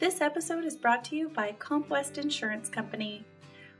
[0.00, 3.22] This episode is brought to you by CompWest Insurance Company.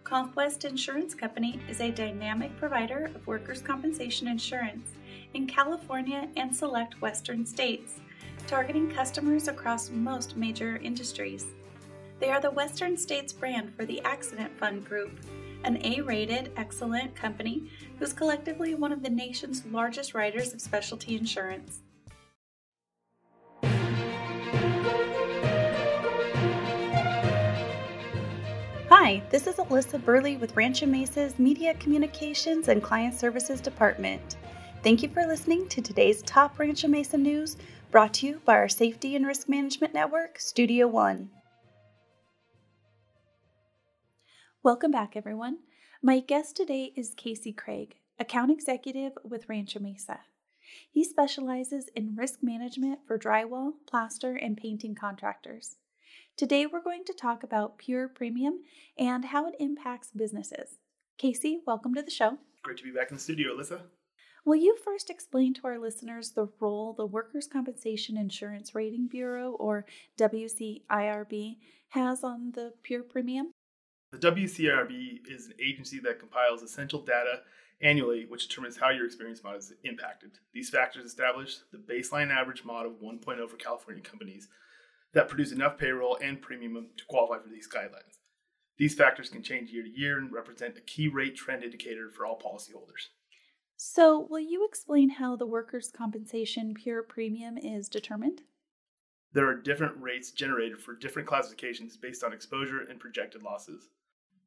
[0.04, 4.90] CompWest Insurance Company is a dynamic provider of workers' compensation insurance
[5.32, 8.00] in California and select western states,
[8.46, 11.46] targeting customers across most major industries.
[12.18, 15.18] They are the Western States brand for the Accident Fund Group,
[15.64, 21.16] an A rated, excellent company who's collectively one of the nation's largest writers of specialty
[21.16, 21.80] insurance.
[29.02, 34.36] Hi, this is Alyssa Burley with Rancho Mesa's Media Communications and Client Services Department.
[34.82, 37.56] Thank you for listening to today's top Rancho Mesa news
[37.90, 41.30] brought to you by our Safety and Risk Management Network, Studio One.
[44.62, 45.60] Welcome back, everyone.
[46.02, 50.20] My guest today is Casey Craig, account executive with Rancho Mesa.
[50.90, 55.76] He specializes in risk management for drywall, plaster, and painting contractors.
[56.40, 58.60] Today, we're going to talk about Pure Premium
[58.96, 60.78] and how it impacts businesses.
[61.18, 62.38] Casey, welcome to the show.
[62.62, 63.82] Great to be back in the studio, Alyssa.
[64.46, 69.50] Will you first explain to our listeners the role the Workers' Compensation Insurance Rating Bureau,
[69.50, 69.84] or
[70.18, 71.58] WCIRB,
[71.90, 73.52] has on the Pure Premium?
[74.12, 77.40] The WCIRB is an agency that compiles essential data
[77.82, 80.38] annually which determines how your experience mod is impacted.
[80.54, 84.48] These factors establish the baseline average mod of 1.0 for California companies
[85.12, 88.18] that produce enough payroll and premium to qualify for these guidelines.
[88.78, 92.24] These factors can change year to year and represent a key rate trend indicator for
[92.24, 93.08] all policyholders.
[93.76, 98.42] So, will you explain how the workers' compensation pure premium is determined?
[99.32, 103.88] There are different rates generated for different classifications based on exposure and projected losses.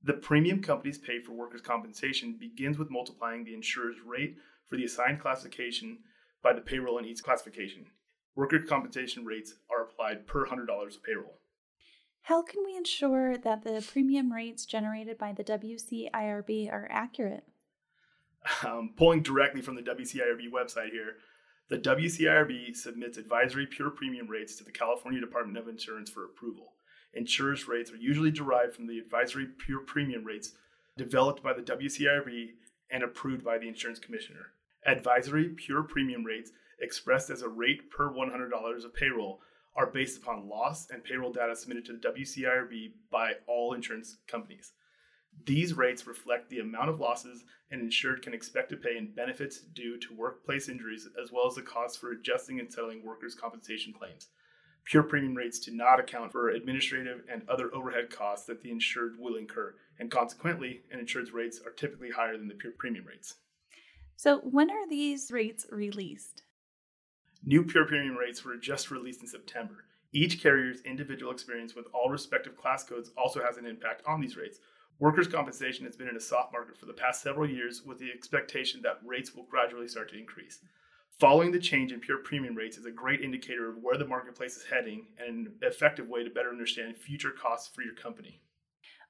[0.03, 4.83] The premium companies pay for workers' compensation begins with multiplying the insurer's rate for the
[4.83, 5.99] assigned classification
[6.41, 7.85] by the payroll in each classification.
[8.35, 11.39] Workers' compensation rates are applied per $100 of payroll.
[12.23, 17.43] How can we ensure that the premium rates generated by the WCIRB are accurate?
[18.65, 21.17] Um, pulling directly from the WCIRB website here,
[21.69, 26.73] the WCIRB submits advisory pure premium rates to the California Department of Insurance for approval
[27.13, 30.53] insurers' rates are usually derived from the advisory pure premium rates
[30.97, 32.49] developed by the WCIRB
[32.91, 34.51] and approved by the insurance commissioner.
[34.85, 36.51] Advisory pure premium rates,
[36.83, 39.41] expressed as a rate per $100 of payroll,
[39.75, 44.73] are based upon loss and payroll data submitted to the WCIRB by all insurance companies.
[45.45, 49.61] These rates reflect the amount of losses an insured can expect to pay in benefits
[49.61, 53.93] due to workplace injuries, as well as the costs for adjusting and settling workers' compensation
[53.93, 54.27] claims
[54.85, 59.17] pure premium rates do not account for administrative and other overhead costs that the insured
[59.17, 63.35] will incur, and consequently, an insured's rates are typically higher than the pure premium rates.
[64.15, 66.43] So, when are these rates released?
[67.45, 69.83] New pure premium rates were just released in September.
[70.13, 74.37] Each carrier's individual experience with all respective class codes also has an impact on these
[74.37, 74.59] rates.
[74.99, 78.09] Workers' compensation has been in a soft market for the past several years with the
[78.11, 80.59] expectation that rates will gradually start to increase.
[81.19, 84.55] Following the change in pure premium rates is a great indicator of where the marketplace
[84.55, 88.39] is heading and an effective way to better understand future costs for your company.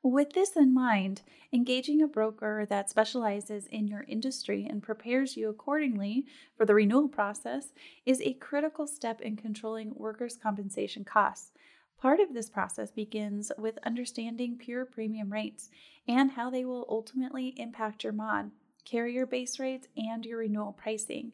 [0.05, 1.21] With this in mind,
[1.53, 6.25] engaging a broker that specializes in your industry and prepares you accordingly
[6.57, 7.67] for the renewal process
[8.05, 11.53] is a critical step in controlling workers' compensation costs.
[11.97, 15.69] Part of this process begins with understanding pure premium rates
[16.05, 18.51] and how they will ultimately impact your mod,
[18.83, 21.31] carrier base rates, and your renewal pricing.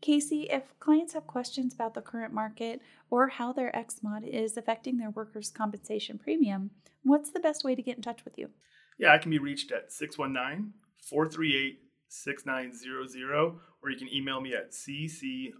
[0.00, 2.80] Casey, if clients have questions about the current market
[3.10, 6.70] or how their XMOD is affecting their workers' compensation premium,
[7.02, 8.50] what's the best way to get in touch with you?
[8.98, 14.70] Yeah, I can be reached at 619 438 6900, or you can email me at
[14.70, 15.52] ccraig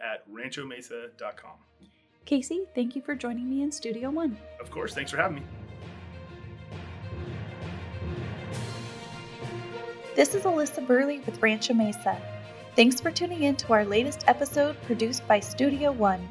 [0.00, 1.56] at ranchomesa.com.
[2.24, 4.36] Casey, thank you for joining me in Studio One.
[4.60, 5.42] Of course, thanks for having me.
[10.14, 12.20] This is Alyssa Burley with Rancho Mesa.
[12.76, 16.28] Thanks for tuning in to our latest episode produced by Studio One.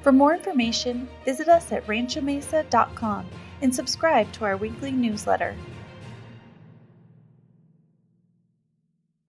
[0.00, 3.26] For more information, visit us at ranchomesa.com
[3.60, 5.54] and subscribe to our weekly newsletter.